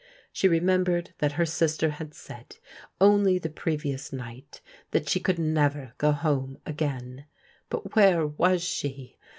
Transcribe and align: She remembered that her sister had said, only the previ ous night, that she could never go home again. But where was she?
She 0.31 0.47
remembered 0.47 1.13
that 1.19 1.33
her 1.33 1.45
sister 1.45 1.89
had 1.91 2.15
said, 2.15 2.57
only 2.99 3.37
the 3.37 3.49
previ 3.51 3.93
ous 3.93 4.11
night, 4.11 4.59
that 4.89 5.07
she 5.07 5.19
could 5.19 5.37
never 5.37 5.93
go 5.99 6.11
home 6.11 6.57
again. 6.65 7.25
But 7.69 7.95
where 7.95 8.25
was 8.25 8.63
she? 8.63 9.17